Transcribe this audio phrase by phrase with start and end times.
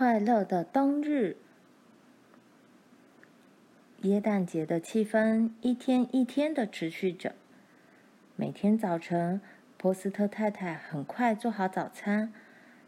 [0.00, 1.36] 快乐的冬日。
[4.00, 7.34] 耶诞节的气氛一天一天的持续着。
[8.34, 9.42] 每天早晨，
[9.76, 12.32] 波斯特太太很快做好早餐，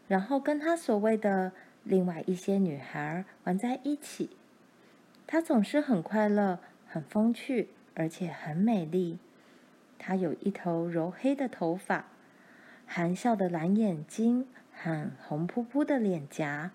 [0.07, 1.51] 然后跟她所谓的
[1.83, 4.35] 另外一些女孩玩在一起。
[5.27, 9.19] 她总是很快乐、很风趣，而且很美丽。
[9.99, 12.07] 她有一头柔黑的头发，
[12.87, 16.71] 含笑的蓝眼睛和红扑扑的脸颊。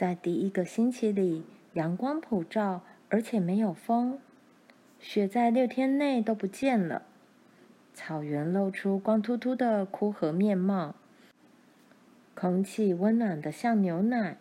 [0.00, 4.18] 在第一个星期里，阳光普照，而且没有风，
[4.98, 7.02] 雪在六天内都不见了。
[7.92, 10.94] 草原露出光秃秃的枯涸面貌，
[12.34, 14.38] 空气温暖的像牛奶。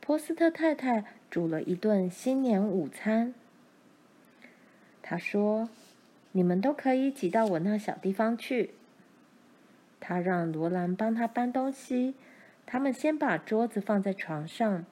[0.00, 3.32] 波斯特太太煮了一顿新年午餐。
[5.02, 5.68] 她说
[6.32, 8.70] ：“你们都可以挤到我那小地方去。”
[10.00, 12.16] 她让罗兰帮她搬东西。
[12.72, 14.86] 他们先把桌子放在床上，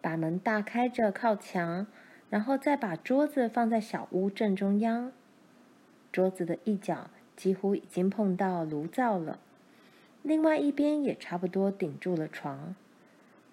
[0.00, 1.86] 把门大开着靠墙，
[2.30, 5.12] 然后再把桌子放在小屋正中央。
[6.10, 9.38] 桌子的一角几乎已经碰到炉灶了，
[10.22, 12.74] 另外一边也差不多顶住了床，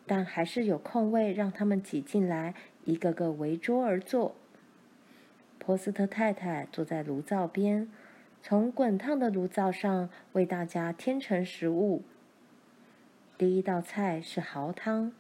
[0.08, 2.54] 但还是有空位让他们挤进来，
[2.86, 4.36] 一个个围桌而坐。
[5.58, 7.92] 波斯特太太坐在炉灶边，
[8.42, 12.04] 从滚烫的炉灶上为大家添盛食物。
[13.40, 15.14] 第一道菜是蚝汤，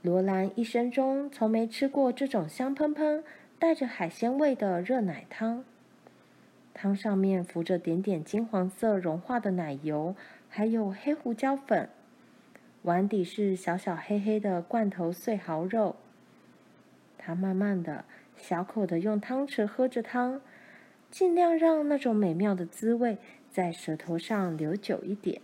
[0.00, 3.24] 罗兰一生中从没吃过这种香喷喷、
[3.58, 5.64] 带着海鲜味的热奶汤。
[6.72, 10.14] 汤上面浮着点点金黄色融化的奶油，
[10.48, 11.88] 还有黑胡椒粉。
[12.82, 15.96] 碗底是小小黑黑的罐头碎蚝肉。
[17.18, 18.04] 他慢慢的、
[18.36, 20.40] 小口的用汤匙喝着汤，
[21.10, 23.18] 尽量让那种美妙的滋味
[23.50, 25.42] 在舌头上留久一点。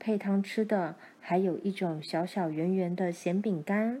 [0.00, 4.00] 配汤吃的还有一种小小圆圆的咸饼干，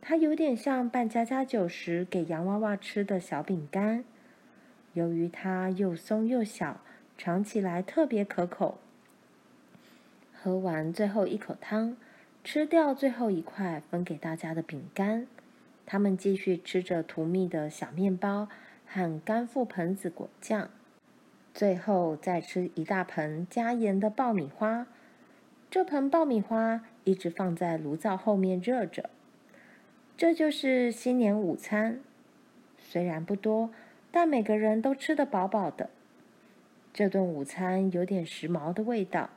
[0.00, 4.04] 它有点像扮家家酒时给洋娃娃吃的小饼干。
[4.94, 6.80] 由于它又松又小，
[7.16, 8.78] 尝起来特别可口。
[10.34, 11.96] 喝完最后一口汤，
[12.42, 15.28] 吃掉最后一块分给大家的饼干，
[15.86, 18.48] 他们继续吃着涂蜜的小面包
[18.84, 20.68] 和干覆盆子果酱，
[21.54, 24.88] 最后再吃一大盆加盐的爆米花。
[25.72, 29.08] 这盆爆米花一直放在炉灶后面热着。
[30.18, 32.00] 这就是新年午餐，
[32.76, 33.70] 虽然不多。
[34.10, 35.88] 但每个人都吃得饱饱的。
[36.92, 39.30] 这顿午餐有点时髦的味道，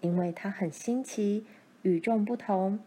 [0.00, 1.44] 因为它很新奇、
[1.82, 2.80] 与众不同，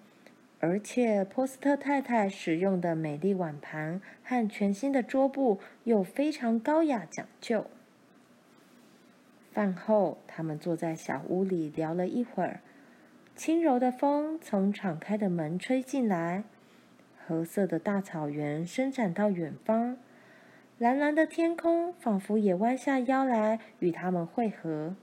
[0.60, 7.68] 而且波斯特太太使用的美丽碗盘和全新的桌布又非常高雅讲究。
[9.52, 12.62] 饭后，他们坐在小屋里聊了一会儿，
[13.40, 16.44] 轻柔的风从敞开的门吹进来，
[17.26, 19.96] 褐色的大草原伸展到远方。
[20.78, 24.94] 蓝蓝的天空仿佛也弯下腰来与他们会合。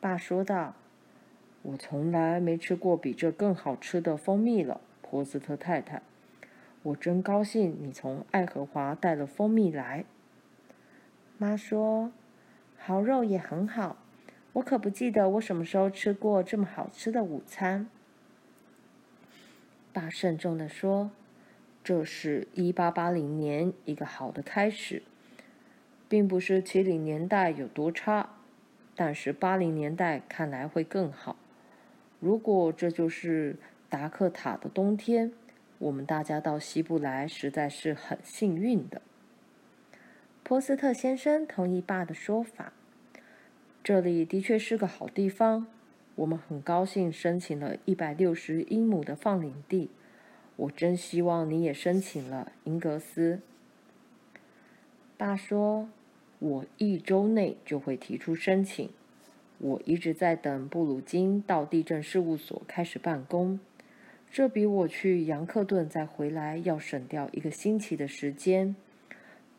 [0.00, 0.76] 爸说道
[1.60, 6.00] ：“我从来没吃过比这更好吃的蜂蜜了，波斯特太太。
[6.84, 10.06] 我真高兴你从爱荷华带了蜂蜜来。”
[11.36, 12.10] 妈说
[12.80, 13.98] ：“蚝肉也很好，
[14.56, 17.88] 我可不记得我什么时候吃过这么好吃的午餐。”
[19.92, 21.10] 爸慎重地说。
[21.84, 25.04] 这是一八八零年一个好的开始，
[26.08, 28.30] 并不是七零年代有多差，
[28.96, 31.36] 但是八零年代看来会更好。
[32.18, 33.54] 如果这就是
[33.88, 35.32] 达克塔的冬天，
[35.78, 39.00] 我们大家到西部来实在是很幸运的。
[40.42, 42.72] 波斯特先生同意爸的说法，
[43.86, 45.68] 这里的确是个好地方。
[46.16, 49.90] 我们很高兴申请了一百六十英亩的放领地。
[50.56, 53.38] 我真希望你也申请了，英格斯。
[55.16, 55.88] 爸说
[56.40, 58.90] ：“我一周内就会提出申请。
[59.58, 63.60] 我一直在等布鲁金到地政事务所开始办公，
[64.28, 68.74] 这比我去杨克顿再回来要省掉一个星期的时间。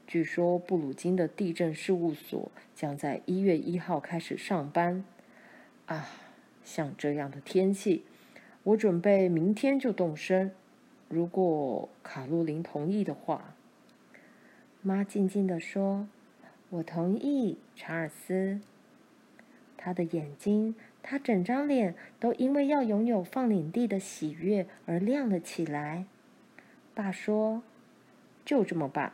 [0.07, 5.03] 据说布鲁金的地震事务所将在一月一号开始上班。
[5.85, 6.07] 啊，
[6.63, 8.05] 像这样的天气，
[8.63, 10.51] 我准备明天就动身。”
[11.09, 13.53] 如果卡洛琳同意的话，
[14.81, 16.07] 妈静静地说
[16.71, 18.59] ：“我同意，查尔斯。”
[19.77, 26.05] 他的眼睛，他整张脸都因为要拥有放领地的喜悦而亮了起来。
[26.93, 27.63] 爸说
[28.43, 29.13] ：“就这么办。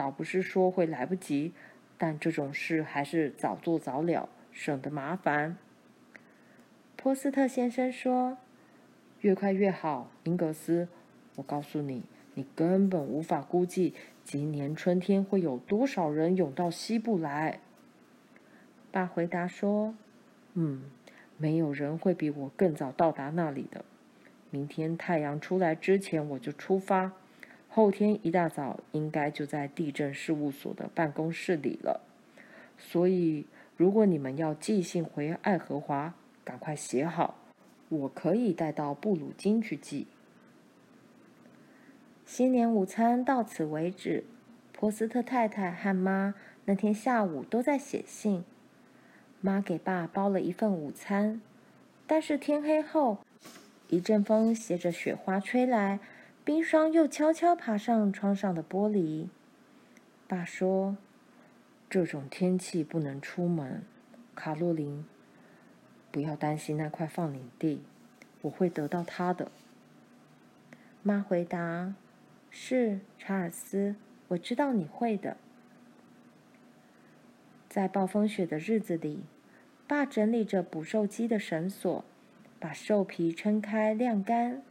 [0.00, 1.52] 倒不是说会来不及，
[1.98, 5.58] 但这种事还是早做早了，省得麻烦。”
[6.96, 8.38] 波斯特先生说
[9.20, 10.88] ：“越快越好，英格斯。
[11.36, 13.92] 我告诉你，你根本无法估计
[14.24, 17.60] 今年春天会有多少人涌到西部来。”
[18.90, 19.94] 爸回答说
[20.54, 20.84] ：“嗯，
[21.36, 23.84] 没有人会比我更早到达那里的。
[24.48, 27.12] 明天太阳出来之前我就出发，
[27.70, 32.00] 后天一大早应该就在地震事务所的办公室里了。
[32.76, 33.46] 所以，
[33.76, 36.12] 如果你们要寄信回爱荷华，
[36.44, 37.36] 赶快写好，
[37.88, 40.08] 我可以带到布鲁金去寄。”
[42.26, 44.24] 新年午餐到此为止。
[44.72, 46.34] 波斯特太太和妈
[46.64, 48.44] 那天下午都在写信。
[49.42, 51.40] 妈给爸包了一份午餐，
[52.06, 53.18] 但是天黑后，
[53.88, 56.00] 一阵风携着雪花吹来，
[56.50, 59.28] 冰霜又悄悄爬上窗上的玻璃。
[60.26, 60.96] 爸说
[61.88, 63.84] ：“这种天气不能出门，
[64.34, 65.06] 卡洛琳，
[66.10, 67.84] 不要担心那块放领地，
[68.40, 69.52] 我会得到它的。”
[71.04, 71.94] 妈回答
[72.50, 73.94] ：“是，查尔斯，
[74.26, 75.36] 我知道你会的。”
[77.70, 79.22] 在暴风雪的日子里，
[79.86, 82.04] 爸整理着捕兽机的绳索，
[82.58, 84.64] 把兽皮撑开晾干。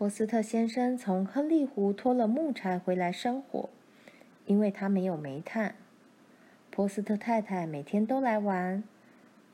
[0.00, 3.68] 波斯特先生从亨利湖拖了木柴回来生火，
[4.46, 5.74] 因为他没有煤炭。
[6.70, 8.82] 波斯特太太每天都来玩，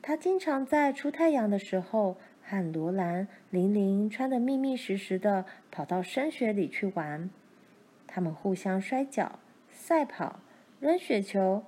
[0.01, 7.29] 她经常在出太阳的时候和罗兰、玲玲穿得密密实实的跑到深雪里去玩。
[8.07, 9.41] 他们互相摔跤、
[9.73, 10.39] 赛跑、
[10.79, 11.65] 扔雪球。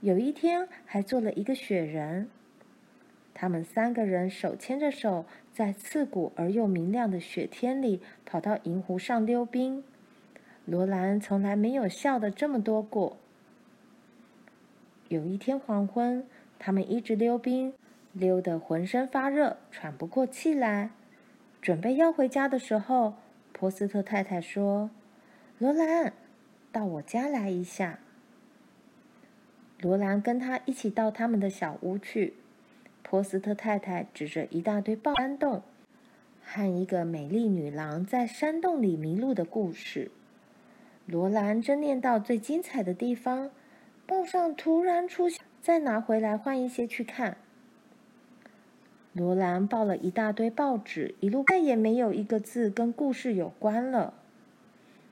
[0.00, 2.30] 有一天，还做了一个雪人。
[3.34, 9.84] 他们三个人手牵着手，在刺骨而又明亮的雪天里跑到银湖上溜冰。
[10.64, 13.16] 罗兰从来没有笑得这么多过。
[15.08, 16.24] 有一天黄昏，
[16.58, 17.74] 他们一直溜冰，
[18.12, 20.90] 溜得浑身发热，喘不过气来。
[21.60, 23.14] 准备要回家的时候，
[23.52, 24.90] 波斯特太太说
[25.58, 26.12] ：“罗兰，
[26.72, 27.98] 到我家来一下。”
[29.82, 32.34] 罗兰跟他一起到他们的小屋去。
[33.02, 35.62] 波斯特太太指着一大堆报山洞
[36.42, 40.10] 和一个美丽女郎在山洞里迷路的故事。
[41.04, 43.50] 罗兰正念到最精彩的地方，
[44.06, 47.36] 报上突然出现，再拿回来换一些去看。
[49.12, 54.14] 罗兰抱了一大堆报纸，一路再也没有一个字跟故事有关了。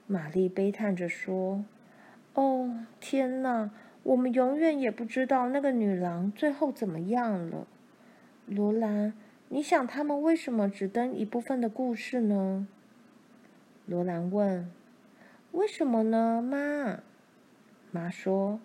[0.07, 1.65] 玛丽悲叹着说
[2.35, 3.71] ：“哦，天哪！”
[4.03, 7.67] 我们永远也不知道那个女郎最后怎么样了。
[8.53, 9.13] 罗兰，
[9.49, 12.67] 你想他们为什么只登一部分的故事呢？
[13.87, 14.69] 罗兰问。
[15.53, 16.99] 为什么呢，妈？
[17.93, 18.59] 妈说，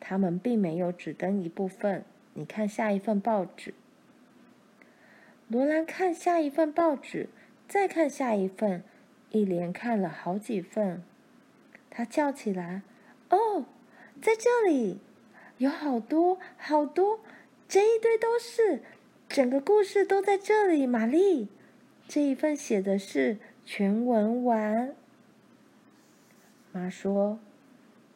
[0.00, 2.06] 他们并没有只登一部分。
[2.32, 3.74] 你看下一份报纸。
[5.46, 7.28] 罗兰看下一份报纸，
[7.68, 8.82] 再看下一份，
[9.28, 11.02] 一连看了好几份。
[11.90, 12.80] 他叫起来
[13.28, 13.66] ：“哦！”
[14.22, 15.00] 在这里，
[15.58, 17.20] 有好多好多，
[17.68, 18.82] 这一堆都是，
[19.32, 20.86] 整个故事都在这里。
[20.86, 21.48] 玛丽，
[22.06, 24.94] 这一份写的是全文完。
[26.70, 27.38] 妈说，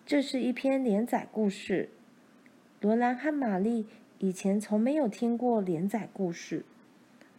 [0.04, 1.88] 这是一篇连载故事。
[2.82, 3.86] 罗兰和玛丽
[4.18, 6.66] 以前从没有听过连载故事，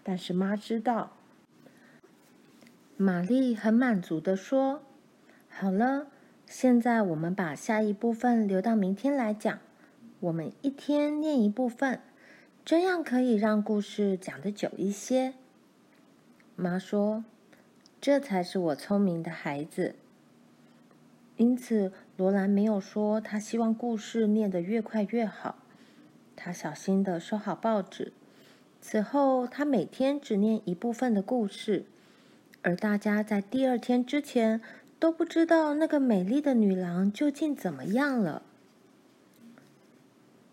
[0.01, 1.11] 但是妈知道。
[2.95, 4.81] 玛丽很满足地说
[5.49, 6.07] ：“好了。”
[6.47, 9.59] 现在我们把下一部分留到明天来讲。
[10.21, 11.99] 我们一天念一部分，
[12.67, 15.35] 这样可以让故事讲得久一些。
[16.57, 17.23] 妈说
[18.01, 19.95] ：“这才是我聪明的孩子。”
[21.37, 25.59] 因此，罗兰没有说他希望故事念得越快越好。
[26.35, 28.11] 他小心地收好报纸。
[28.81, 31.85] 此后，他每天只念一部分的故事，
[32.63, 34.59] 而大家在第二天之前。
[34.99, 38.41] 都不知道那个美丽的女郎究竟怎么样了。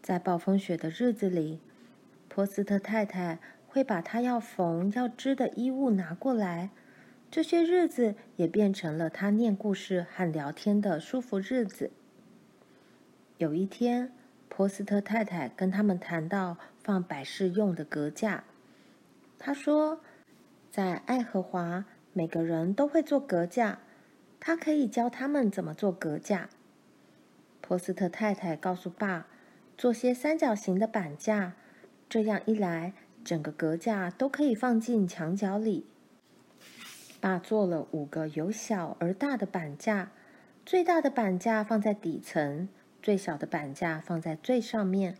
[0.02, 1.61] 在暴风雪的日子里，
[2.35, 3.38] 波斯特太太
[3.69, 6.71] 会把她要缝要织的衣物拿过来。
[7.31, 11.93] 这些日子也变成了她念故事和聊天的舒服日子。
[13.38, 14.11] 有一天，
[14.49, 18.43] 波斯特太太跟他们谈到放摆饰用的格架。
[19.38, 20.00] 她说，
[20.73, 23.79] 在爱荷华，每个人都会做格架。
[24.41, 26.49] 他可以教他们怎么做格架。
[27.61, 29.29] 波斯特太太告诉爸，
[29.79, 31.55] 做些三角形的板架，
[32.09, 32.93] 这样一来，
[33.25, 35.87] 整个阁架都可以放进墙角里。
[37.21, 40.11] 爸做了五个由小而大的板架，
[40.67, 42.69] 最大的板架放在底层，
[43.03, 45.17] 最小的板架放在最上面。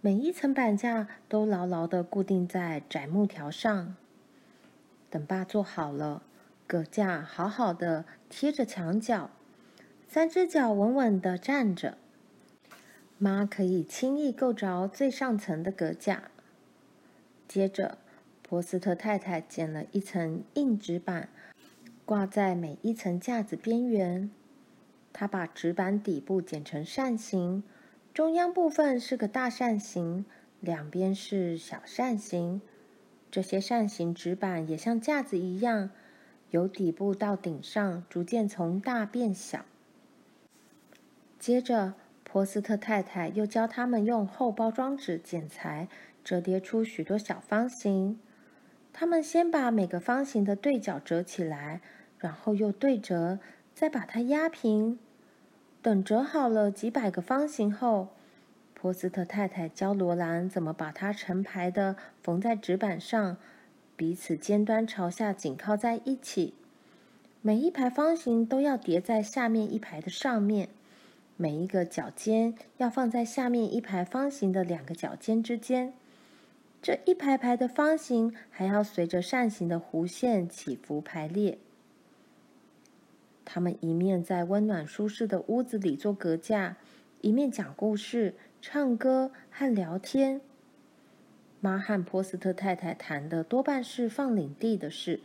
[0.00, 3.96] 每一层板架都牢牢的固定在窄木条上。
[5.10, 6.22] 等爸做好了，
[6.66, 9.30] 搁架好好的贴着墙角，
[10.08, 11.98] 三只脚稳稳地站着。
[13.18, 16.30] 妈可以轻易够着最上层的阁架。
[17.48, 17.98] 接着，
[18.42, 21.28] 波斯特太太剪了一层硬纸板，
[22.04, 24.30] 挂在每一层架子边缘。
[25.12, 27.62] 她把纸板底部剪成扇形，
[28.12, 30.26] 中央部分是个大扇形，
[30.60, 32.60] 两边是小扇形。
[33.30, 35.90] 这些扇形纸板也像架子一样，
[36.50, 39.64] 由底部到顶上逐渐从大变小。
[41.38, 41.94] 接着，
[42.28, 45.88] 波斯特太太又教他们用厚包装纸剪裁，
[46.24, 48.18] 折叠出许多小方形。
[48.92, 51.80] 他们先把每个方形的对角折起来，
[52.18, 53.38] 然后又对折，
[53.72, 54.98] 再把它压平。
[55.80, 58.08] 等折好了几百个方形后，
[58.74, 63.36] 波斯特太太教罗兰怎么把它成排的缝在纸板上，
[63.96, 66.54] 彼此尖端朝下紧靠在一起。
[67.40, 70.68] 每一排方形都要叠在下面一排的上面，
[71.36, 75.92] 每一个角尖要放在下面一排方形的两个角尖之间。
[76.82, 81.58] 这一排排的方形还要随着扇形的弧线起伏排列。
[83.44, 86.76] 他们一面在温暖舒适的屋子里做隔架，
[87.20, 90.40] 一面讲故事、唱歌和聊天。
[91.60, 95.20] 妈和波斯特太太谈的多半是放领地的事。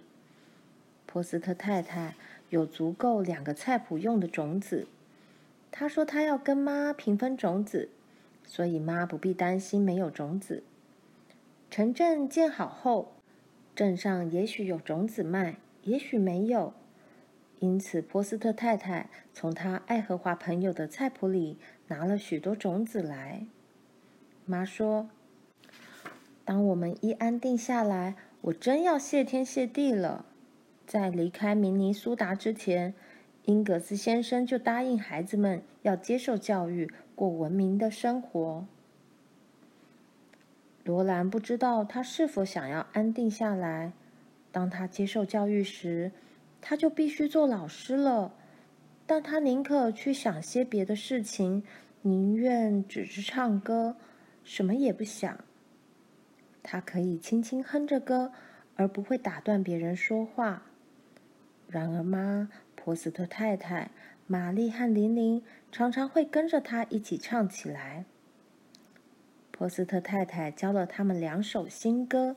[1.05, 2.15] 波斯特太太
[2.49, 4.87] 有足够两个菜谱用的种子，
[5.71, 7.89] 他说他要跟妈平分种子，
[8.45, 10.63] 所以妈不必担心没有种子。
[11.69, 13.13] 城镇建好后，
[13.73, 16.73] 镇上也许有种子卖，也许没有。
[17.59, 23.45] 因此，波斯特太太从她爱荷华朋友的菜谱里拿了许多种子来。
[24.45, 25.09] 妈说
[26.43, 30.25] ：“当我们一安定下来，我真要谢天谢地了。
[30.85, 32.93] 在离开明尼苏达之前，
[33.45, 38.65] 英格斯先生就答应孩子们要接受教育，过文明的生活。”
[40.83, 43.93] 罗兰不知道他是否想要安定下来。
[44.51, 46.11] 当他接受教育时，
[46.59, 48.33] 他就必须做老师了，
[49.05, 51.63] 但他宁可去想些别的事情，
[52.01, 53.95] 宁愿只是唱歌，
[54.43, 55.39] 什么也不想。
[56.63, 58.31] 他可以轻轻哼着歌，
[58.75, 60.63] 而不会打断别人说话。
[61.67, 62.49] 然而，妈、
[62.83, 63.91] 波斯特太太、
[64.25, 68.05] 玛丽和琳琳常常会跟着他一起唱起来。
[69.51, 72.35] 波斯特太太教了他们两首新歌，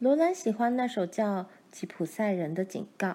[0.00, 3.10] 罗兰喜欢那首叫《吉普赛人的警告》。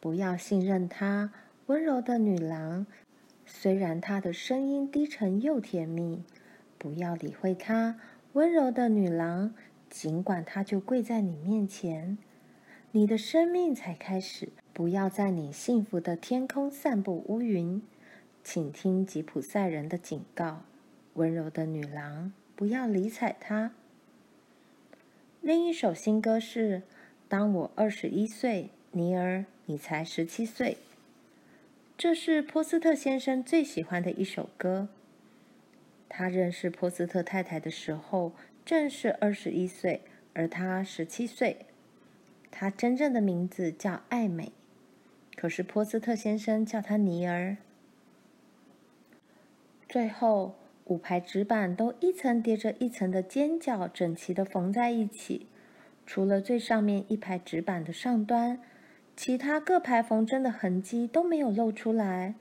[0.00, 1.30] 不要信任她，
[1.66, 2.86] 温柔的女郎。
[3.44, 6.24] 虽然她的声音低沉又甜蜜，
[6.78, 8.00] 不要理会她，
[8.32, 9.52] 温柔的女郎。
[9.90, 12.16] 尽管她就跪在你面前，
[12.92, 14.48] 你的生命才开始。
[14.72, 17.82] 不要在你幸福的天空散布乌云。
[18.42, 20.62] 请听吉普赛人的警告，
[21.14, 23.72] 温柔的女郎，不要理睬她。
[25.40, 26.78] 另一首新歌是
[27.28, 29.44] 《当我二十一岁》，尼尔。
[29.66, 30.78] 你才十七岁，
[31.96, 34.88] 这是波斯特先生最喜欢的一首歌。
[36.08, 38.32] 他认识波斯特太太的时候
[38.64, 40.00] 正是二十一岁，
[40.32, 41.66] 而他十七岁。
[42.50, 44.52] 他真正的名字叫艾美，
[45.36, 47.56] 可是波斯特先生叫他尼尔。
[49.88, 55.46] 最后，五排纸板都一层叠着一层的尖角，整齐的缝在一起，
[56.06, 58.60] 除了最上面一排纸板的上端。
[59.16, 62.34] 其他各排缝针的痕迹都没有露出来。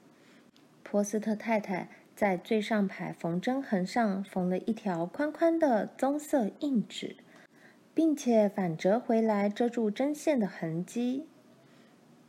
[0.81, 7.17] 波斯特太太在最上排缝针痕上缝了一条宽宽的棕色硬纸，
[7.99, 11.27] 并且反折回来遮住针线的痕迹。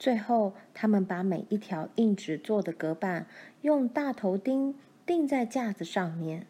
[0.00, 3.28] 最后，他们把每一条硬纸做的隔板
[3.62, 4.74] 用大头钉
[5.06, 6.44] 钉在架子上面。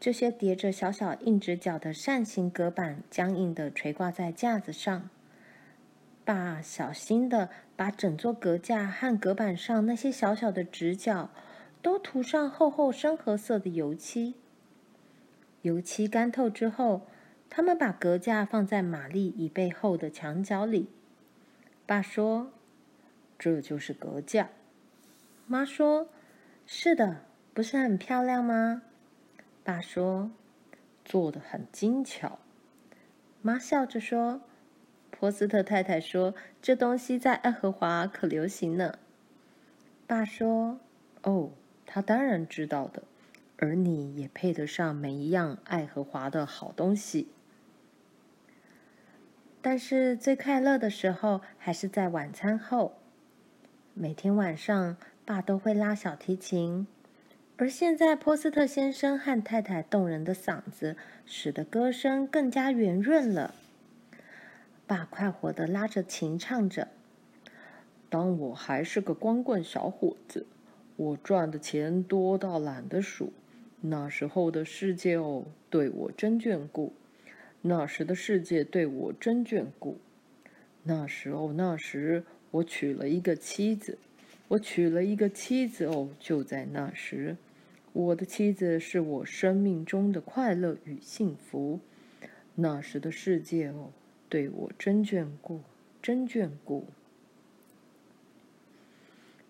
[0.00, 5.08] 这些叠着小小硬纸角的扇形隔板僵硬地垂挂在架子上。
[6.24, 11.30] 爸小心地把整座隔架和隔板上那些小小的直角
[11.80, 14.34] 都涂上厚厚深褐色的油漆。
[15.62, 17.02] 油漆干透之后，
[17.50, 20.88] 他们把格架放在玛丽椅背后的墙角里。
[21.86, 22.52] 爸说
[23.38, 24.50] ：“这就是格架。”
[25.46, 26.08] 妈说
[26.66, 27.22] ：“是的，
[27.54, 28.82] 不是很漂亮吗？”
[29.64, 30.30] 爸说
[31.04, 32.38] ：“做的很精巧。”
[33.42, 34.42] 妈笑着说。
[35.10, 38.98] 波斯特太太说：“这东西在爱荷华可流行呢。”
[40.06, 40.78] 爸说
[41.24, 41.50] ：“哦，
[41.84, 43.02] 他当然知道的。
[43.56, 47.32] 而你也配得上每一样爱荷华的好东西。
[49.70, 52.94] 但是最快乐的时候还是在晚餐后。
[53.92, 54.96] 每天晚上，
[55.26, 56.86] 爸都会拉小提琴，
[57.58, 60.96] 而现在波斯特先生和太太动人的嗓子，
[61.26, 63.54] 使得歌声更加圆润了。
[64.86, 66.88] 爸快活地拉着琴唱着
[68.08, 70.46] ：“当我还是个光棍小伙子，
[70.96, 73.34] 我赚的钱多到懒得数。
[73.82, 76.94] 那时候的世界哦，对我真眷顾。
[77.62, 79.98] 那时的世界对我真眷顾。
[80.84, 83.98] 那时哦，那时我娶了一个妻子。
[84.48, 87.36] 我娶了一个妻子哦，就在那时，
[87.92, 91.80] 我的妻子是我生命中的快乐与幸福。
[92.54, 93.90] 那时的世界哦。”
[94.30, 95.62] 对我真眷顾，
[96.02, 96.84] 真眷顾。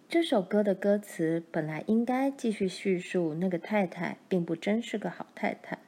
[0.08, 5.80] 这首歌的歌词本来应该继续叙述那个太太并不真是个好太太，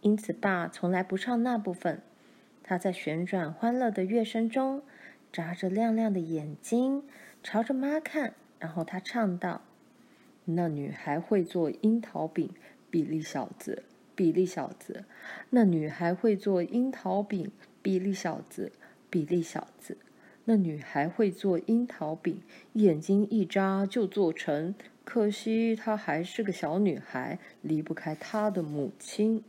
[0.00, 2.02] 因此爸从来不唱那部分。
[2.62, 4.82] 他在旋转欢乐的乐声中，
[5.32, 7.02] 眨着亮亮的眼睛，
[7.42, 9.62] 朝着妈看，然后他唱道
[10.46, 12.50] ：“那女孩会做樱桃饼，
[12.90, 13.82] 比利小子，
[14.14, 15.04] 比利小子，
[15.50, 17.50] 那女孩会做樱桃饼。”
[17.82, 18.72] 比利小子，
[19.08, 19.96] 比利小子，
[20.44, 22.42] 那女孩会做樱桃饼，
[22.74, 24.74] 眼睛一眨就做成。
[25.02, 29.42] 可惜她还是个小女孩，离不开她的母亲。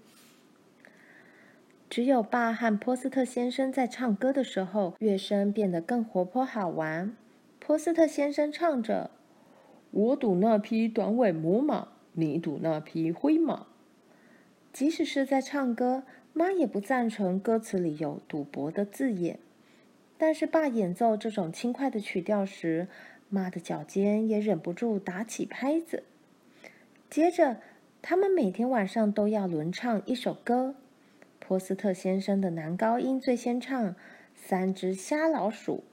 [1.92, 7.14] 只有爸和波斯特先生在唱歌的时候，乐声变得更活泼好玩。
[7.60, 9.12] 波斯特先生唱着
[9.92, 13.68] ：“我赌那匹短尾母马，你赌那匹灰马。”
[14.72, 16.04] 即使是在唱歌。
[16.32, 19.38] 妈也不赞成歌词里有赌博的字眼，
[20.18, 22.88] 但是爸演奏这种轻快的曲调时，
[23.28, 26.04] 妈的脚尖也忍不住打起拍子。
[27.10, 27.58] 接着，
[28.02, 30.76] 他们每天晚上都要轮唱一首歌。
[31.52, 33.90] 波斯特先生的男高音最先唱
[34.34, 35.84] 《三只瞎老鼠》，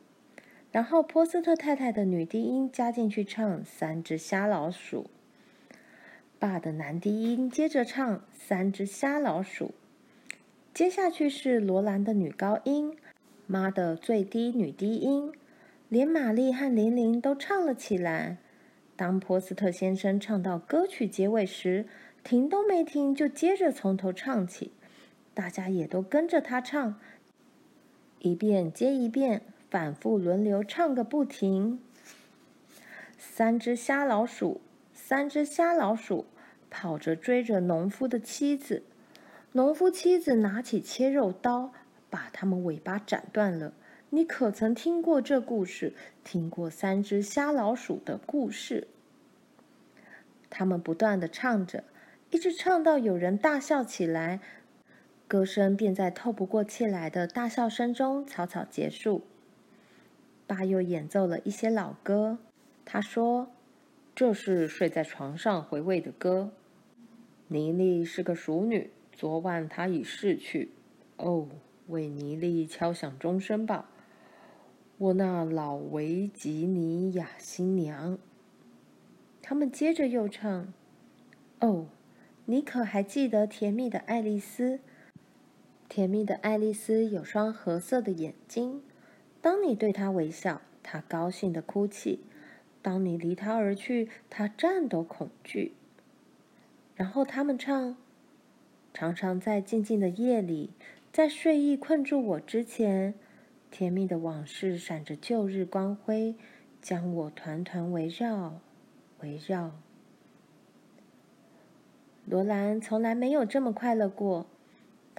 [0.71, 5.11] 然后波斯特太太的女低音加进去唱《三只瞎老鼠》，
[6.39, 9.75] 爸的男低音接着唱《三只瞎老鼠》。
[10.73, 12.97] 接下去是罗兰的女高音，
[13.49, 15.33] 妈的最低女低音，
[15.89, 18.37] 连玛丽和琳琳都唱了起来。
[18.95, 21.87] 当波斯特先生唱到歌曲结尾时，
[22.23, 24.71] 停都没停，就接着从头唱起，
[25.39, 26.99] 大家也都跟着他唱，
[28.19, 31.79] 一遍接一遍，反复轮流唱个不停。
[33.17, 34.61] 三只瞎老鼠，
[34.93, 36.27] 三只瞎老鼠，
[36.69, 38.83] 跑着追着农夫的妻子。
[39.53, 41.73] 农夫妻子拿起切肉刀，
[42.11, 43.73] 把他们尾巴斩断了。
[44.11, 45.95] 你可曾听过这故事？
[46.25, 48.89] 听过三只瞎老鼠的故事？
[50.51, 51.85] 他们不断的唱着，
[52.33, 54.41] 一直唱到有人大笑起来，
[55.29, 59.23] 歌声便在透不过气来的大笑声中草草结束。
[60.47, 62.39] 爸又演奏了一些老歌，
[62.87, 63.51] 他说
[64.17, 66.51] ：“这是睡在床上回味的歌。
[67.49, 70.71] 妮莉是个淑女。”昨晚他已逝去，
[71.17, 71.49] 哦，
[71.89, 73.91] 为妮莉敲响钟声吧，
[74.97, 78.17] 我那老维吉尼亚新娘。
[79.43, 80.73] 他们接着又唱
[81.61, 81.89] ：“哦，
[82.45, 84.79] 你可还记得甜蜜的爱丽丝？
[85.89, 88.83] 甜蜜的爱丽丝有双褐色的眼睛，
[89.41, 92.19] 当你对她微笑，她高兴的哭泣；
[92.83, 95.73] 当你离她而去，她颤抖恐惧。”
[96.95, 97.97] 然后他们唱。
[98.95, 100.71] 常常在静静的夜里，
[101.13, 103.15] 在睡意困住我之前，
[103.71, 106.35] 甜蜜的往事闪着旧日光辉，
[106.83, 108.61] 将我团团围绕，
[109.21, 109.73] 围绕。
[112.25, 114.47] 罗兰从来没有这么快乐过。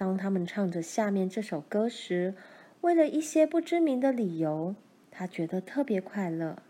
[0.00, 2.34] 当他们唱着下面这首歌时，
[2.80, 4.74] 为了一些不知名的理由，
[5.10, 6.62] 他觉得特别快乐。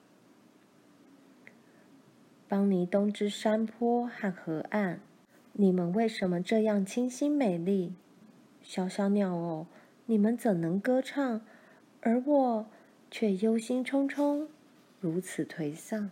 [2.49, 4.99] 邦尼东之山坡和河岸。
[5.53, 7.95] 你们为什么这样清新美丽？
[8.63, 9.69] 小小鸟哦，
[10.07, 11.43] 你们怎能歌唱，
[12.01, 12.67] 而我
[13.13, 14.49] 却忧心忡忡，
[14.99, 16.11] 如此颓丧？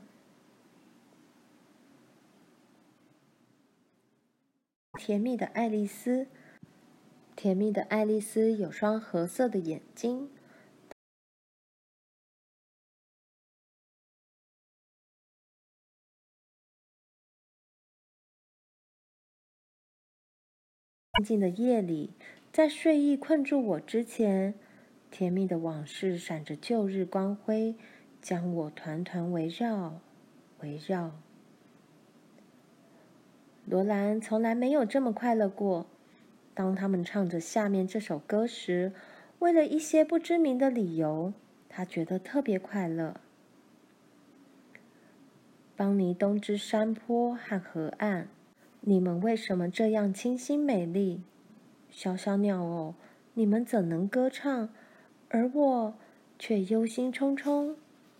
[4.93, 6.29] 甜蜜的爱丽丝，
[7.39, 10.29] 甜蜜的爱丽丝有双褐色的眼睛。
[21.19, 22.11] 静静的夜里，
[22.53, 24.59] 在睡意困住我之前，
[25.13, 27.77] 甜蜜的往事闪着旧日光辉，
[28.21, 30.01] 将我团团围绕，
[30.59, 31.13] 围绕。
[33.65, 35.87] 罗兰从来没有这么快乐过。
[36.59, 38.93] 当他们唱着下面这首歌时，
[39.39, 41.33] 为了一些不知名的理由，
[41.69, 43.21] 他觉得特别快乐。
[45.77, 48.27] 邦尼东之山坡和河岸，
[48.81, 51.23] 你们为什么这样清新美丽？
[51.91, 52.97] 小小鸟哦，
[53.35, 54.71] 你们怎能歌唱，
[55.29, 55.95] 而我
[56.41, 57.77] 却忧心忡忡，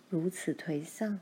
[0.07, 1.19] 如此颓丧？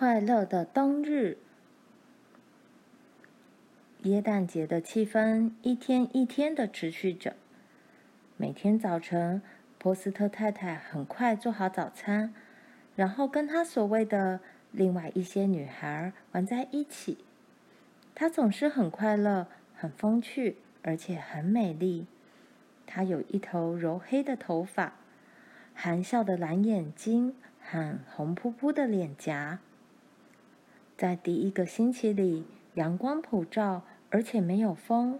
[0.00, 1.36] 快乐的冬日，
[4.04, 7.36] 耶诞节的气氛一天一天的持续着。
[8.38, 9.42] 每天早晨，
[9.76, 12.32] 波斯特太太很快做好早餐，
[12.96, 14.40] 然后跟她所谓的
[14.72, 17.18] 另外一些女孩玩在一起。
[18.14, 22.06] 她总是很快乐、很风趣，而且很美丽。
[22.86, 24.94] 她有一头柔黑的头发，
[25.74, 29.58] 含笑的蓝眼睛和红扑扑的脸颊。
[31.00, 35.18] 在第一个星期里，阳光普照，而且没有风。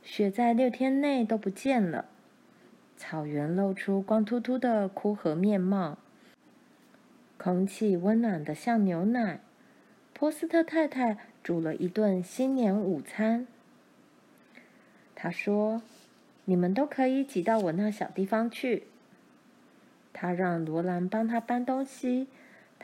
[0.00, 2.04] 雪在六天内都不见了。
[2.96, 5.98] 草原露出光秃秃的枯涸面貌。
[7.36, 9.40] 空气温暖的像牛奶。
[10.12, 13.48] 波斯特太太煮了一顿新年午餐。
[15.16, 15.82] 她说
[16.46, 18.84] ：“你们都可以挤到我那小地方去。”
[20.14, 22.28] 她让罗兰帮她搬东西。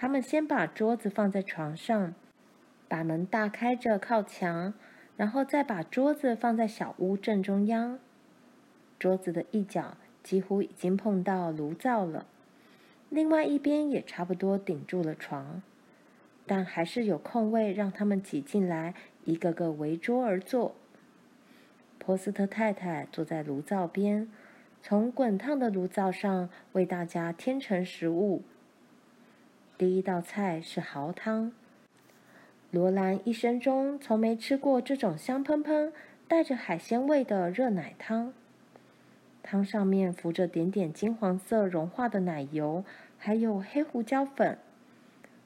[0.00, 2.14] 他们先把桌子放在床上，
[2.86, 4.72] 把门大开着靠墙，
[5.16, 7.98] 然后再把桌子放在小屋正中央。
[8.96, 12.26] 桌子的一角几乎已经碰到炉灶了，
[13.08, 15.60] 另外一边也差不多顶住了床，
[16.46, 20.76] 但还是有空位让他们挤进来，一个个围桌而坐。
[21.98, 24.30] 波斯特太太坐在炉灶边，
[24.80, 28.44] 从滚烫的炉灶上为大家添盛食物。
[29.78, 31.52] 第一道菜是蚝汤。
[32.72, 35.92] 罗兰一生中从没吃过这种香喷喷、
[36.26, 38.32] 带着海鲜味的热奶汤。
[39.40, 42.84] 汤上面浮着点点金黄色融化的奶油，
[43.18, 44.58] 还有黑胡椒粉。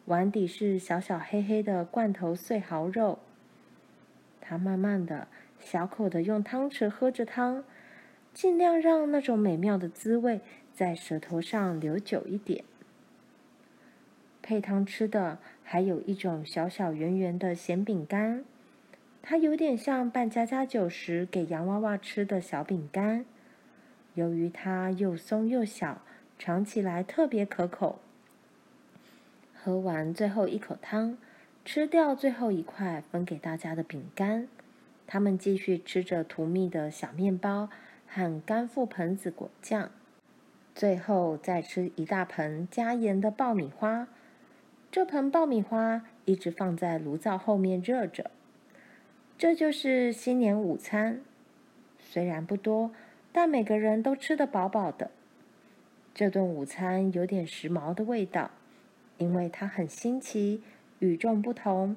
[0.07, 3.19] 碗底是小小黑黑的罐头碎蚝肉。
[4.41, 5.29] 他慢慢的、
[5.61, 7.65] 小口的用汤匙喝着汤，
[8.33, 10.41] 尽量让那种美妙的滋味
[10.75, 12.65] 在舌头上留久一点。
[14.43, 18.45] 配汤吃的还有一种小小圆圆的咸饼干，
[19.23, 23.25] 它有点像扮家家酒时给洋娃娃吃的小饼干。
[24.15, 26.03] 由于它又松又小，
[26.39, 28.01] 尝起来特别可口。
[29.55, 31.17] 喝完最后一口汤，
[31.65, 34.49] 吃掉最后一块分给大家的饼干，
[35.07, 37.71] 他们继续吃着涂蜜的小面包
[38.09, 39.93] 和干覆盆子果酱，
[40.75, 44.09] 最后再吃一大盆加盐的爆米花。
[44.93, 48.31] 这盆爆米花一直放在炉灶后面热着。
[49.39, 51.23] 这就是新年午餐，
[51.99, 52.93] 虽然不多，
[53.33, 55.11] 但每个人都吃得饱饱的。
[56.13, 58.51] 这顿午餐有点时髦的味道，
[59.17, 60.63] 因为它很新奇、
[60.99, 61.97] 与众不同，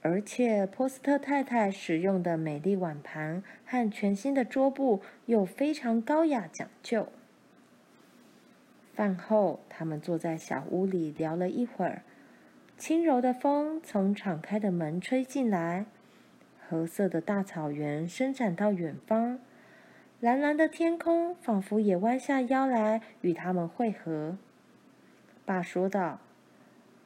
[0.00, 7.08] 而且波斯特太太使用的美丽碗盘和全新的桌布又非常高雅讲究。
[8.94, 12.04] 饭后，他们坐在小屋里聊了一会儿。
[12.80, 15.84] 轻柔的风从敞开的门吹进来，
[16.66, 19.38] 褐色的大草原伸展到远方，
[20.18, 24.38] 蓝蓝的天空仿佛也弯下腰来与他们会合。
[25.44, 26.20] 爸说道：“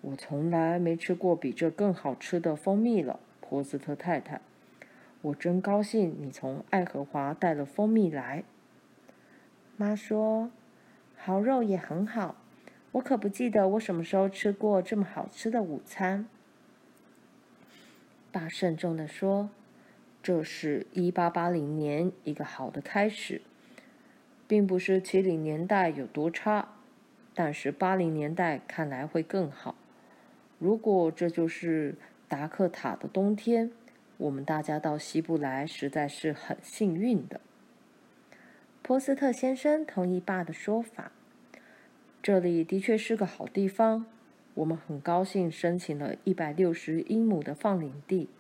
[0.03, 4.41] 我从来没吃过比这更好吃的蜂蜜了，波斯特太太。
[5.23, 8.45] 我真高兴你从爱荷华带了蜂蜜来。”
[9.77, 10.53] 妈说
[11.19, 12.37] ：“蚝肉也很好。”
[12.95, 16.29] 我可不记得我什么时候吃过这么好吃的午餐。
[18.31, 19.51] 爸慎重地说
[20.23, 23.41] ：“这是一八八零年一个好的开始，
[24.47, 26.69] 并不是七零年代有多差，
[27.35, 29.75] 但是八零年代看来会更好。
[30.61, 31.97] 如果这就是
[32.29, 33.73] 达克塔的冬天，
[34.19, 37.41] 我们大家到西部来实在是很幸运的。
[38.83, 41.11] 波斯特先生同意爸的说法，
[42.25, 44.07] 这里的确是个好地方。
[44.55, 48.31] 我们很高兴申请了一百六十英亩的放领地。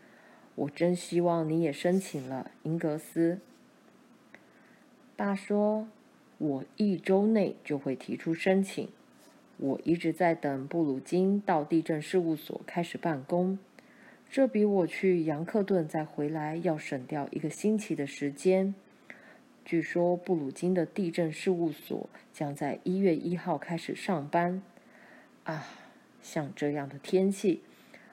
[0.54, 3.40] 我真希望你也申请了，英格斯。
[5.16, 5.86] 爸说
[6.38, 8.88] ：“我一周内就会提出申请。
[9.58, 13.58] 我一直在等布鲁金到地政事务所开始办公，
[14.30, 18.74] 这比我去杨克顿再回来要省掉一个星期的时间。
[19.64, 24.62] 据说布鲁金的地震事务所将在一月一号开始上班。
[25.44, 25.66] 啊，
[26.22, 27.62] 像这样的天气，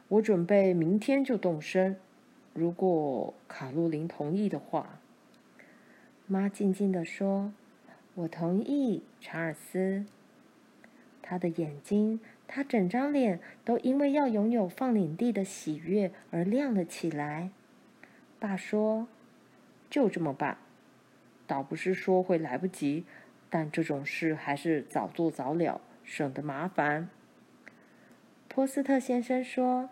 [0.07, 1.97] 我准备明天就动身。”
[2.53, 4.99] 如果卡洛琳同意的话，
[6.27, 7.53] 妈静静地说
[8.15, 10.05] ：“我同意，查尔斯。”
[11.23, 17.51] 他的眼睛，他整张脸都因为要拥有放领地的喜悦而亮了起来。
[18.37, 19.07] 爸说
[19.89, 20.57] ：“就这么办。
[21.51, 23.03] 倒不是说会来不及，
[23.49, 27.09] 但这种事还是早做早了，省得麻烦。”
[28.47, 29.89] 波斯特先生说。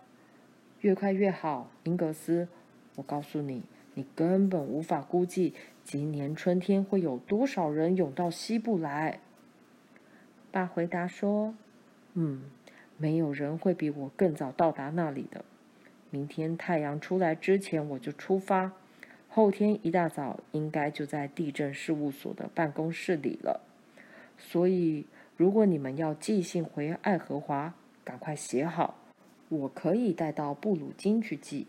[0.81, 2.47] 越快越好，英格斯。
[2.95, 3.63] 我告诉你，
[3.95, 9.19] 你根本无法估计今年春天会有多少人涌到西部来。
[10.51, 11.53] 爸回答说
[12.15, 12.43] ：“嗯，
[12.95, 15.43] 没有人会比我更早到达那里的。
[16.09, 18.71] 明天太阳出来之前我就出发，
[19.29, 23.61] 后天一大早应该就在地震事务所的办公室里了。
[24.37, 25.05] 所以，
[25.37, 28.95] 如果你们要寄信回爱荷华，赶快写好。”
[29.49, 31.65] 我可以带到布鲁金去寄。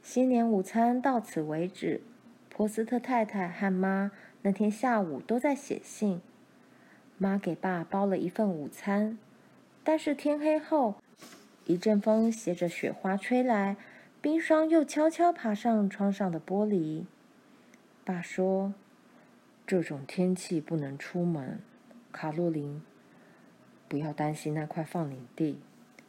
[0.00, 2.02] 新年午餐到此为止。
[2.48, 6.20] 波斯特太太和妈那天下午都在写信。
[7.18, 9.18] 妈给爸包了一份午餐，
[9.82, 10.94] 但是天黑后，
[11.64, 13.76] 一阵风携着雪花吹来，
[14.26, 17.04] 冰霜又悄悄爬上窗上的玻璃。
[18.04, 18.74] 爸说
[19.64, 21.60] ：“这种天气不能出门。”
[22.10, 22.82] 卡洛琳。
[23.86, 25.60] 不要担心那块放领地，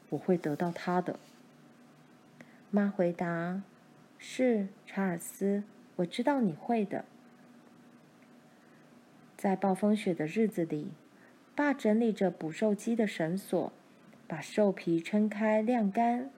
[0.10, 1.20] 我会得到它的。
[2.72, 3.62] 妈回答
[4.18, 5.62] ：“是，查尔斯，
[5.98, 7.06] 我知道你会的。”
[9.38, 10.90] 在暴风雪的日子里，
[11.54, 13.72] 爸整理着捕兽机的绳索，
[14.28, 16.32] 把兽皮撑开晾干。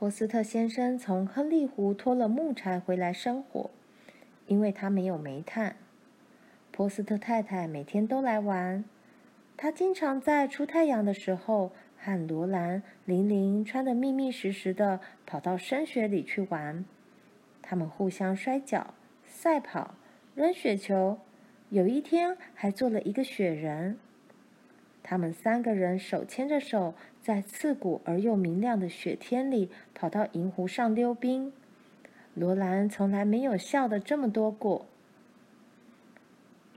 [0.00, 3.68] 波斯特先生从亨利湖拖了木柴回来生火，
[4.46, 5.76] 因为他没有煤炭。
[6.72, 8.82] 波斯特太太每天都来玩。
[9.58, 16.82] 他经常在出太阳的时候和罗兰、玲玲穿得密密实实的跑到深雪里去玩。
[17.60, 18.94] 他们互相摔跤、
[19.26, 19.96] 赛跑、
[20.34, 21.18] 扔雪球，
[21.68, 23.98] 有一天还做了一个雪人。
[25.02, 31.52] 他们三个人手牵着手，在刺骨而又明亮的雪天里跑到银湖上溜冰。
[32.34, 34.86] 罗兰从来没有笑得这么多过。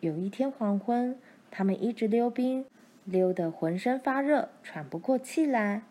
[0.02, 1.18] 有一天黄昏，
[1.50, 2.66] 他们一直溜冰。
[3.06, 5.84] 溜得浑身发热，喘不过气来，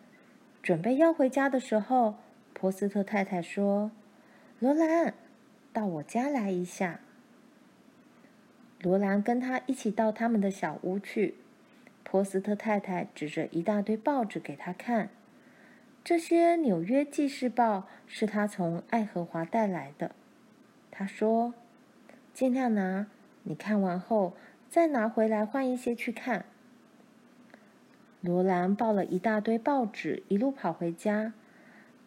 [0.63, 2.15] 准备要回家的时候，
[2.55, 3.91] 波斯特太太说
[4.59, 5.13] ：“罗兰，
[5.75, 7.01] 到我家来一下。”
[8.81, 11.35] 罗兰跟他一起到他们的小屋去。
[12.13, 15.09] 波斯特太太指着一大堆报纸给他看，
[16.05, 20.15] 这些《纽约纪事报》是他从爱荷华带来的。
[20.91, 21.55] 他说
[22.35, 23.07] ：“尽量拿，
[23.45, 24.35] 你看完后
[24.69, 26.45] 再拿回来换一些去看。”
[28.21, 31.33] 罗兰抱了一大堆报纸，一路跑回家。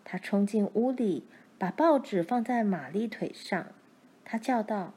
[0.03, 1.25] 他冲进屋里，
[1.57, 3.65] 把报纸放在玛丽腿上。
[4.23, 4.93] 他叫道：“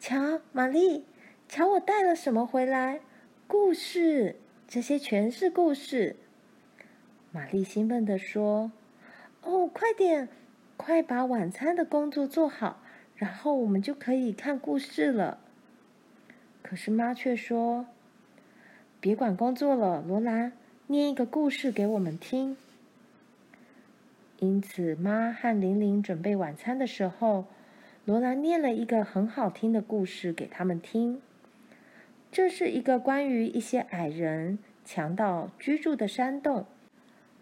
[0.00, 1.04] 瞧，玛丽，
[1.46, 3.00] 瞧我带了什么回来？
[3.48, 4.36] 故事，
[4.68, 6.16] 这些全是故事。”
[7.32, 8.70] 玛丽兴奋地说
[9.42, 10.28] ：“哦，快点，
[10.76, 12.82] 快把晚餐的工作做好，
[13.16, 15.38] 然后我们就可以看故事了。”
[16.62, 17.86] 可是妈却说。
[19.00, 20.52] 别管工作了，罗兰，
[20.88, 22.56] 念一个故事给我们听。
[24.40, 27.46] 因此，妈和玲玲准备晚餐的时候，
[28.04, 31.22] 罗兰念了一个很好听的故事给他们听。
[32.30, 36.66] 这是一个关于一些矮人、强盗居住的山洞，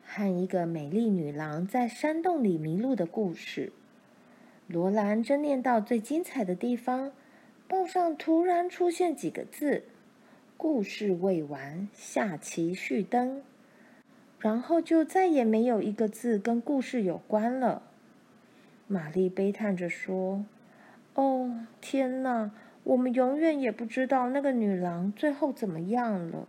[0.05, 3.73] 和一个美丽女郎在山洞里迷路的故事。
[4.69, 7.13] 罗兰正念到最精彩的地方，
[7.69, 9.85] 报上突然出现几个字。
[10.57, 13.43] 故事未完，下期续登。
[14.39, 17.83] 然后就再也没有一个字跟故事有关了。
[18.87, 20.45] 玛丽悲叹着说
[21.15, 22.53] ：“哦，天哪！
[22.87, 26.47] 我们永远也不知道那个女郎最后怎么样了。”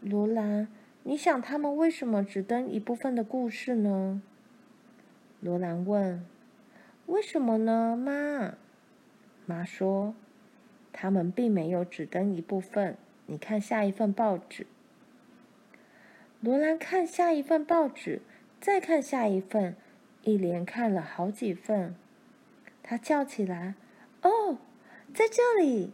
[0.00, 0.68] 罗兰，
[1.02, 4.22] 你想他们为什么只登一部分的故事呢？
[5.40, 6.24] 罗兰问
[7.04, 8.54] ：“为什么呢，妈？”
[9.44, 10.14] 妈说
[10.92, 12.96] ：“他们并没有只登一部分，
[13.26, 14.66] 你看下一份报纸。”
[16.40, 18.22] 罗兰看下一份报纸，
[18.62, 19.76] 再看下一份，
[20.22, 21.94] 一连看了好几份。
[22.82, 23.74] 他叫起来
[24.22, 24.56] ：“哦，
[25.14, 25.92] 在这里，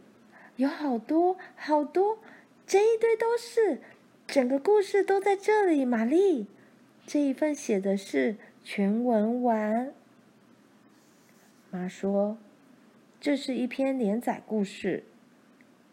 [0.56, 2.18] 有好多好多，
[2.66, 3.80] 这一堆都是，
[4.26, 6.46] 整个故事都在这里。”玛丽，
[7.06, 9.92] 这一份写的是全文完。
[11.70, 12.38] 妈说
[13.20, 15.04] ：“这是一篇连载故事。”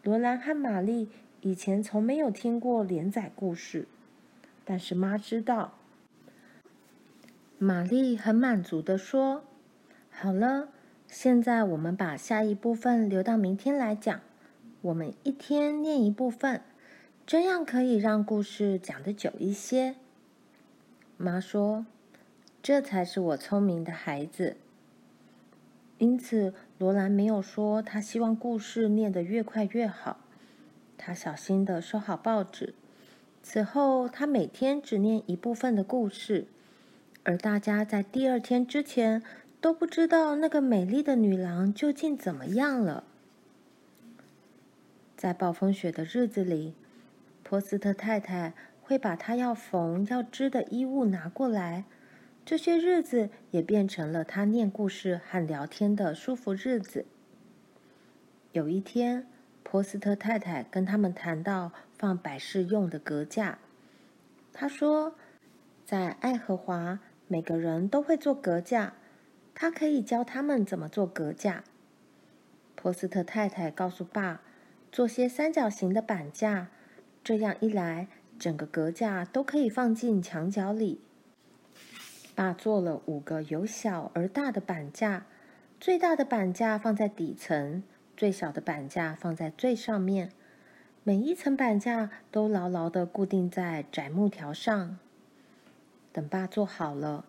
[0.02, 1.08] 罗兰和玛丽
[1.40, 3.86] 以前从没有听过连载故事。
[4.66, 5.78] 但是妈知道，
[7.58, 9.44] 玛丽很满足的说
[10.10, 10.70] ：“好了，
[11.08, 14.20] 现在我们把下一部分留到明天来讲。
[14.82, 16.60] 我们一天念一部分，
[17.26, 19.94] 这样可以让故事讲得久一些。”
[21.16, 21.86] 妈说
[22.62, 24.56] ：“这才是我聪明的孩子。”
[25.96, 30.18] 因此，罗兰没有说他希望故事念得越快越好。
[30.98, 32.74] 他小心地收好报纸。
[33.42, 36.46] 此后，他每天只念一部分的故事，
[37.22, 39.22] 而大家在第二天之前
[39.64, 43.04] 都不知道那个美丽的女郎究竟怎么样了。
[45.16, 46.74] 在暴风雪的日子里，
[47.42, 51.86] 波斯特太太会把她要缝要织的衣物拿过来，
[52.44, 57.06] 这些日子也变成了她念故事和聊天的舒服日子。
[58.52, 59.26] 有一天，
[59.62, 63.58] 波斯特太太跟他们谈到放摆饰用的格架。
[64.52, 65.14] 她说，
[65.86, 66.98] 在爱荷华，
[67.28, 68.92] 每个人都会做格架，
[69.54, 71.64] 他可以教他们怎么做阁架。
[72.74, 74.42] 波斯特太太告诉爸，
[74.92, 76.68] 做些三角形的板架，
[77.22, 81.00] 这样一来，整个阁架都可以放进墙角里。
[82.34, 85.24] 爸做了五个由小而大的板架，
[85.80, 87.82] 最大的板架放在底层。
[88.16, 90.30] 最小的板架放在最上面，
[91.02, 94.98] 每一层板架都牢牢的固定在窄木条上。
[96.12, 97.24] 等爸做好了，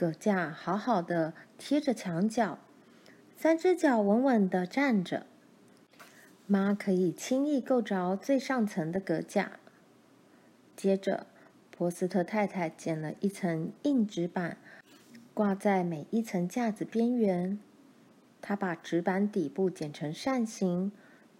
[0.00, 2.58] 阁架好好的贴着墙角，
[3.36, 5.26] 三只脚稳稳地站着，
[6.46, 9.58] 妈可以轻易够着最上层的阁架。
[10.74, 11.26] 接着，
[11.76, 14.56] 波斯特太太剪了一层硬纸板，
[15.34, 17.58] 挂在每一层架子边缘。
[18.40, 20.90] 他把纸板底部剪成扇形，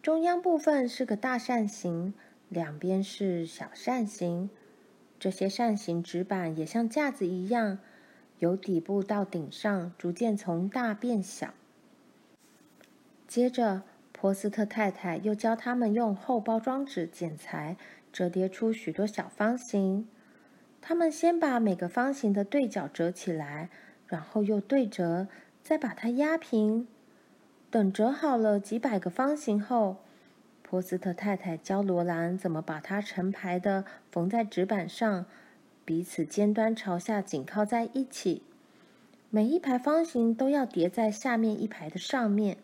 [0.02, 2.12] 中央部分是个大扇形，
[2.50, 4.50] 两边是小扇形。
[5.18, 7.78] 这些扇形纸板也像架子一样，
[8.40, 11.54] 由底部到顶上逐渐从大变小。
[13.26, 17.76] 接着，波斯特太太又教他们用厚包装纸剪裁，
[18.12, 20.06] 折叠出许多小方形。
[20.82, 23.70] 他们先把每个方形的对角折起来，
[24.06, 25.28] 然后又对折。
[25.62, 26.88] 再把它压平，
[27.70, 29.98] 等折好了几百个方形后，
[30.62, 35.26] 波斯特太太教罗兰怎么把它成排的缝在纸板上，
[35.90, 38.42] 彼此尖端朝下紧靠在一起。
[39.28, 42.58] 每一排方形都要叠在下面一排的上面，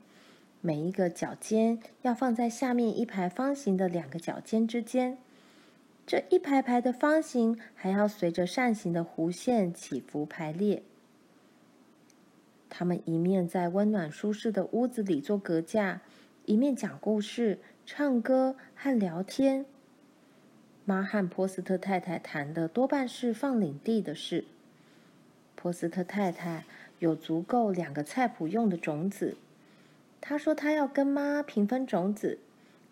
[0.60, 5.18] 每一个角尖要放在下面一排方形的两个角尖之间。
[6.06, 10.84] 这一排排的方形还要随着扇形的弧线起伏排列。
[12.70, 16.00] 他们一面在温暖舒适的屋子里做隔架，
[16.44, 19.66] 一面讲故事、唱歌和聊天。
[20.88, 24.44] 妈和波斯特太太谈的多半是放领地的事。
[25.56, 26.64] 波斯特太太
[27.00, 29.36] 有足够两个菜谱用的种子，
[30.20, 32.38] 她说她要跟妈平分种子，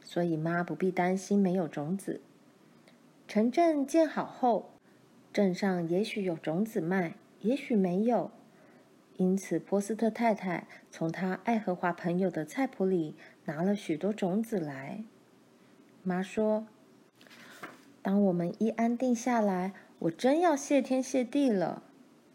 [0.03, 2.21] 所以妈不必担心没有种子。
[3.29, 4.71] 城镇建好后，
[5.33, 8.33] 镇上也许有种子卖，也许没有。
[9.19, 13.15] 因此，波斯特太太从她爱荷华朋友的菜谱里
[13.45, 15.05] 拿了许多种子来。
[16.03, 16.67] 妈说
[18.05, 21.83] ：“当我们一安定下来，我真要谢天谢地了。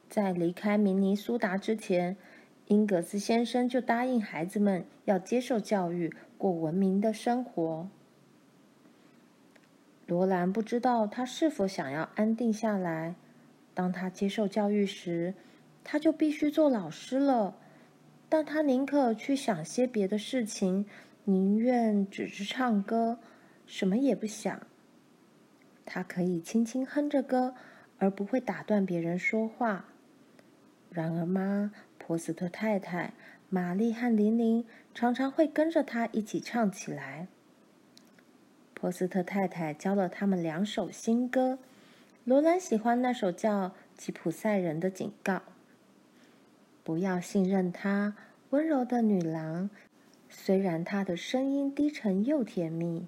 [0.09, 2.17] 在离开明尼苏达之前，
[2.65, 7.87] 英格斯先生就答应孩子们要接受教育，过文明的生活。”
[10.07, 13.13] 罗兰不知道他是否想要安定下来。
[13.75, 15.35] 当他接受教育时，
[15.83, 17.55] 他就必须做老师了，
[18.27, 20.87] 但他宁可去想些别的事情，
[21.25, 23.19] 宁愿只是唱歌，
[23.67, 24.59] 什么也不想。
[25.91, 27.55] 他可以轻轻哼着歌，
[27.97, 29.85] 而不会打断别人说话。
[30.91, 33.13] 然而，妈、波斯特太太、
[33.49, 34.63] 玛丽和琳琳
[34.93, 37.27] 常常会跟着他一起唱起来。
[38.75, 41.57] 波斯特太太教了他们两首新歌，
[42.23, 45.33] 罗兰喜欢那首叫《吉普赛人的警告》。
[46.83, 48.15] 不要信任她，
[48.51, 49.71] 温柔的女郎。
[50.29, 53.07] 虽然她的声音低沉又甜蜜，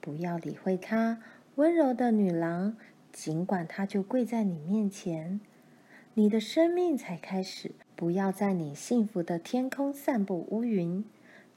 [0.00, 1.20] 不要理会她，
[1.58, 2.76] 温柔的女郎。
[3.12, 5.40] 尽管她就跪在你面前，
[6.14, 7.72] 你的生命才开始。
[7.96, 11.04] 不要在你幸福的天空散布乌云。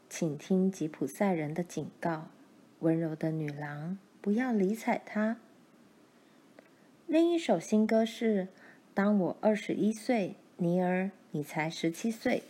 [0.09, 2.29] 请听吉普赛人的警告，
[2.79, 5.37] 温柔的女郎，不要理睬她。
[7.05, 8.47] 另一首新歌是：
[8.95, 12.41] 当我二十一岁，尼尔，你才十七岁。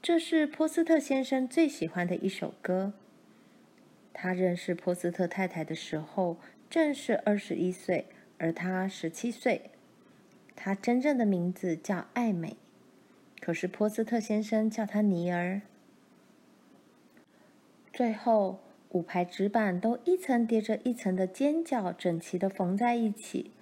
[0.00, 2.94] 这是波斯特先生最喜欢的一首歌。
[4.12, 6.36] 他认识波斯特太太的时候，
[6.68, 8.06] 正是二十一岁，
[8.38, 9.70] 而他十七岁。
[10.54, 12.56] 他真正的名字叫艾美，
[13.40, 15.62] 可是波斯特先生叫他尼尔。
[17.92, 23.52] 最后，五排纸板都一层叠着一层的尖角，整齐的缝在一起。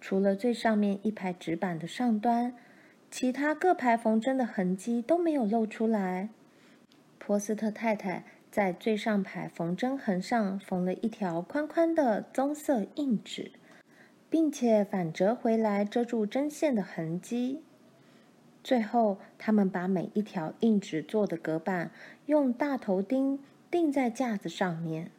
[0.00, 2.56] 除了最上面一排纸板的上端，
[3.10, 6.30] 其他各排缝针的痕迹都没有露出来。
[7.18, 13.52] 波斯特太太在最上排缝针痕上缝了一条宽宽的棕色硬纸，
[14.28, 17.62] 并且反折回来遮住针线的痕迹。
[18.62, 21.90] 最后，他们把每一条硬纸做的隔板
[22.26, 23.38] 用大头钉。
[23.70, 25.12] 钉在架子上面，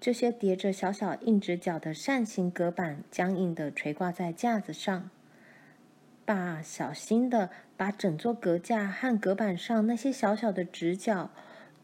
[0.00, 5.10] 这些叠着小小硬纸角的扇形隔板僵硬地垂挂在架子上。
[6.24, 11.30] 爸小心地把整座隔架和隔板上那些小小的直角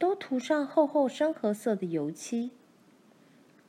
[0.00, 2.52] 都涂上厚厚深褐色的油漆。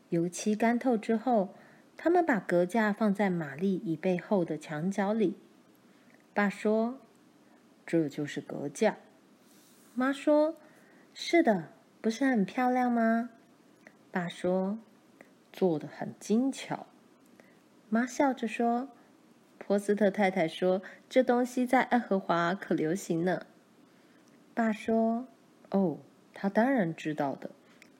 [0.10, 1.54] 油漆干透之后，
[1.98, 5.38] 他们把隔架放在玛丽椅背后的墙角里。
[6.34, 7.00] 爸说
[7.86, 8.98] ：“这就是隔架。”
[9.94, 10.56] 妈说。
[11.14, 11.68] 是的，
[12.00, 13.32] 不是很漂亮吗？
[14.12, 14.80] 爸说
[15.52, 16.88] ：“做得很精巧。”
[17.90, 18.88] 妈笑着说
[19.60, 23.46] ：“波斯特太太说，这东西在爱荷华可流行呢。”
[24.56, 25.28] 爸说
[25.72, 25.98] ：“哦，
[26.34, 27.52] 他当然知道的，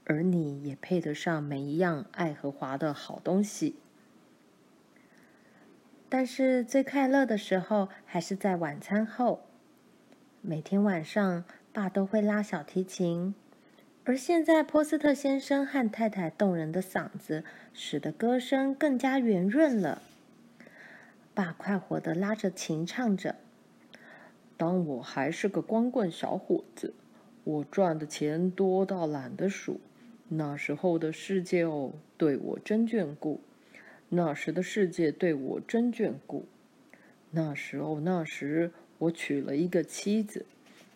[0.06, 3.76] 而你也配得上每一样爱荷华的好东西。”
[6.10, 9.42] 但是最快乐的时候还是在晚餐后，
[10.42, 11.44] 每天晚上。
[11.74, 13.34] 爸都会拉小提琴，
[14.04, 20.02] 而现在波斯特先生和太太动人的嗓子使得歌声更加圆润了。
[21.34, 23.38] 爸快活地拉着琴唱着
[24.58, 26.94] ：“当我还是个光棍小伙子，
[27.44, 29.80] 我赚的钱多到懒得数。
[30.30, 33.42] 那时候的世界哦，对我真眷顾。
[34.10, 36.46] 那时的世界对我真眷顾。
[37.32, 40.46] 那时候，那时我娶了一个妻子。”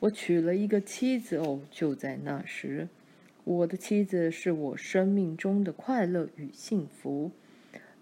[0.02, 2.90] 我娶了一个妻子哦，就在那时，
[3.46, 7.32] 我的妻子是我生命中的快乐与幸福。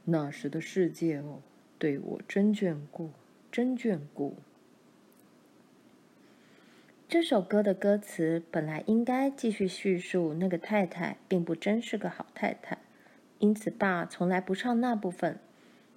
[0.06, 1.40] 那时的世界哦，
[1.78, 3.12] 对我真眷顾，
[3.52, 4.36] 真眷顾。
[7.14, 12.80] 这首歌的歌词本来应该继续叙述那个太太并不真是个好太太，
[13.38, 15.38] 因此爸从来不唱那部分。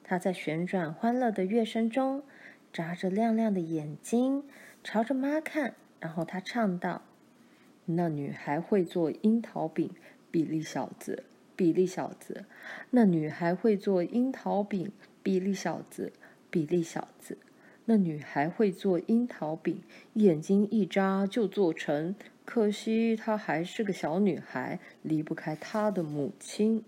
[0.04, 2.22] 他在旋转欢乐的乐声中，
[2.70, 4.44] 眨着亮亮的眼睛，
[4.84, 5.72] 朝着妈看。
[6.00, 7.00] 然后他唱道
[7.86, 9.90] ：“那女孩会做樱桃饼，
[10.30, 11.24] 比利小子，
[11.56, 12.44] 比利小子。
[12.90, 14.92] 那女孩会做樱桃饼，
[15.22, 16.12] 比利小子，
[16.50, 17.38] 比利小子。
[17.86, 19.80] 那女孩会做樱桃饼，
[20.14, 22.14] 眼睛一眨就做成。
[22.44, 26.84] 可惜她还是个小女孩，离不开她的母亲。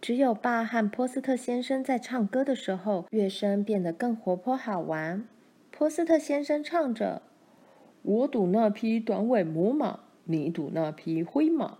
[0.00, 5.26] 只有爸和波斯特先生在唱歌的时候，乐声变得更活泼好玩。”
[5.72, 7.22] 波斯特先生唱着
[8.02, 11.78] ：“我赌那匹短尾母马，你赌那匹灰马。”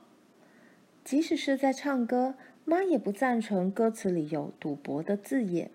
[1.04, 5.70] 即使是在唱歌，妈也不赞成歌词里有赌博的字眼。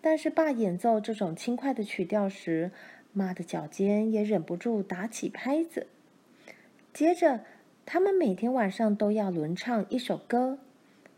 [0.00, 2.70] 但是爸演奏这种轻快的曲调时，
[3.12, 5.86] 妈的脚尖也忍不住打起拍子。
[6.92, 7.44] 接着，
[7.84, 10.58] 他们每天晚上都要轮唱一首歌。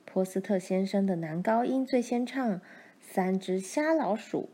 [0.05, 2.57] 波斯特先生的男高音最先唱
[3.01, 4.51] 《三只瞎老鼠》。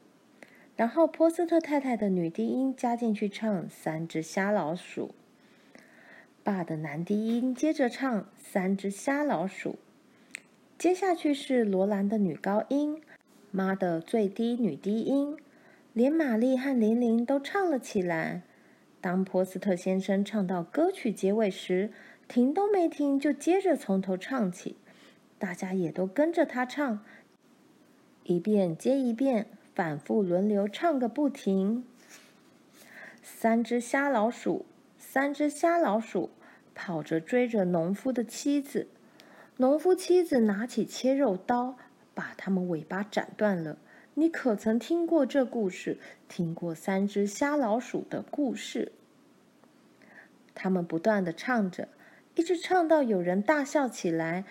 [0.76, 5.09] 然后波斯特太太的女低音加进去唱《三只瞎老鼠》，
[6.45, 9.70] 爸的男低音接着唱《三只瞎老鼠》，
[10.79, 13.03] 接下去是罗兰的女高音，
[13.51, 15.36] 妈的最低女低音，
[15.92, 18.42] 连玛丽和琳琳都唱了起来。
[19.01, 21.90] 当波斯特先生唱到歌曲结尾时，
[22.26, 24.76] 停都没停，就接着从头唱起，
[25.38, 27.05] 大家也都跟着他唱，
[28.24, 29.46] 一遍接一遍。
[29.74, 31.84] 反复轮流唱个不停。
[33.22, 34.66] 三只瞎老鼠，
[34.99, 36.30] 三只瞎老鼠，
[36.74, 38.88] 跑着追着农夫的妻子。
[39.59, 41.76] 农夫妻子拿起切肉刀，
[42.19, 43.79] 把他们尾巴斩断了，
[44.14, 45.99] 你可曾听过这故事？
[46.29, 48.91] 听过三只瞎老鼠的故事？”
[50.53, 51.87] 他们不断地唱着，
[52.35, 54.45] 一直唱到有人大笑起来，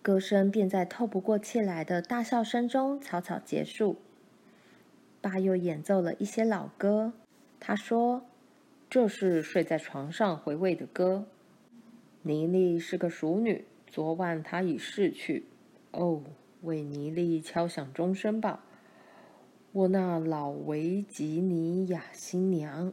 [0.00, 3.98] 歌声便在透不过气来的大笑声中草草结束。
[5.20, 7.12] 爸又演奏了一些老歌，
[7.60, 8.24] 他说
[8.88, 11.26] ：“这是睡在床上回味的歌。
[12.22, 15.44] 妮妮是个淑女，昨晚她已逝去。
[15.90, 16.22] 哦，
[16.62, 18.64] 为尼莉敲响钟声吧，
[19.72, 22.92] 我那老维吉尼亚新娘。”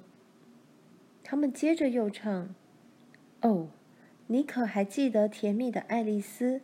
[1.24, 2.54] 他们接着又唱
[3.42, 3.70] ：“哦，
[4.28, 6.62] 你可还记得甜蜜的爱丽丝？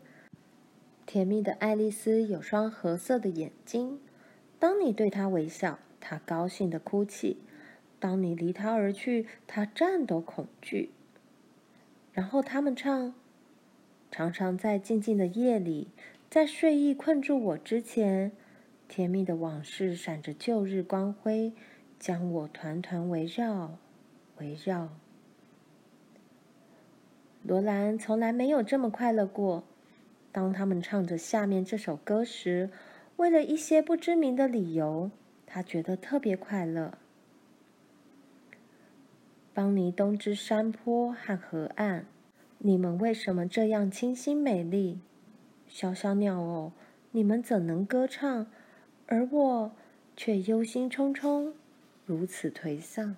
[1.06, 4.00] 甜蜜的爱丽丝有双褐色的眼睛。
[4.60, 7.38] 当你对她微笑，她高兴地哭泣；
[8.00, 10.92] 当你离她而去，她颤抖恐惧。”
[12.14, 13.16] 然后他们唱
[14.12, 15.88] ：“常常在静静的夜里，
[16.32, 18.32] 在睡意困住我之前，
[18.88, 21.52] 甜蜜的往事闪着旧日光辉，
[22.00, 23.78] 将我团团围绕。”
[24.40, 24.88] 围绕。
[27.44, 29.66] 罗兰从来没有这么快乐过。
[30.32, 32.70] 当他们唱着下面这首歌时，
[33.18, 35.12] 为了一些不知名的理由，
[35.46, 36.98] 他觉得特别快乐。
[39.54, 42.06] 邦尼东之山坡和河岸，
[42.60, 45.02] 你们为什么这样清新美丽？
[45.74, 46.74] 小小鸟哦，
[47.12, 48.48] 你们怎能歌唱？
[49.08, 49.72] 而我
[50.18, 51.54] 却忧心忡忡，
[52.06, 53.16] 如此颓丧。